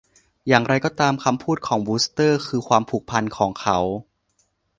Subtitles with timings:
[0.47, 3.77] อย่างไรก็ตาม คำพูดของวูสเตอร์คือความผูกพันของเขา